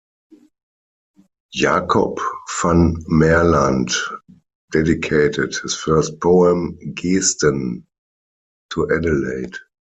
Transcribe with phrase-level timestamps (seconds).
[1.53, 2.17] Jacob
[2.59, 3.93] van Maerlant
[4.71, 7.83] dedicated his first poem, "Geesten",
[8.71, 9.57] to Adelaide.